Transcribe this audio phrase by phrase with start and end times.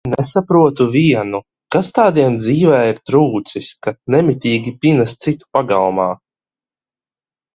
[0.09, 1.39] Nesaprotu vienu,
[1.75, 6.09] kas tādiem dzīvē ir trūcis, ka nemitīgi pinas citu pagalmā?